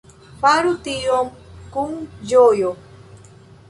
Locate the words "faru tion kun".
0.39-1.95